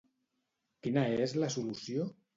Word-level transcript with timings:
Quina 0.87 1.03
és 1.27 1.37
la 1.43 1.53
solució? 1.57 2.13